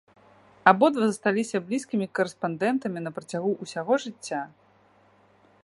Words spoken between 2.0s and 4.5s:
карэспандэнтамі на працягу ўсяго жыцця.